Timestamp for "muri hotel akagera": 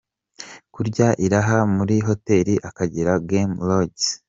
1.75-3.13